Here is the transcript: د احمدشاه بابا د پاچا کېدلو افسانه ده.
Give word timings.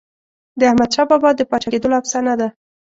د 0.59 0.61
احمدشاه 0.69 1.07
بابا 1.11 1.29
د 1.35 1.41
پاچا 1.49 1.69
کېدلو 1.73 1.99
افسانه 2.01 2.33
ده. 2.39 2.47